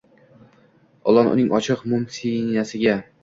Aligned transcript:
Ilon 1.11 1.29
uning 1.35 1.53
ochiq, 1.59 1.85
mum 1.93 2.09
siynasiga 2.17 2.97